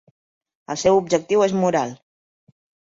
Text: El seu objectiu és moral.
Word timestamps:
El 0.75 0.79
seu 0.85 0.97
objectiu 1.03 1.47
és 1.49 1.57
moral. 1.61 1.97